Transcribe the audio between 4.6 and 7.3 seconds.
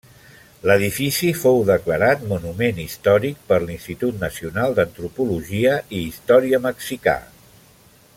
d'Antropologia i Història mexicà.